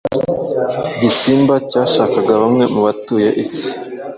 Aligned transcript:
Igisimba 0.95 1.53
cyashakaga 1.69 2.33
bamwe 2.41 2.63
mubatuye 2.73 3.29
isi 3.43 3.69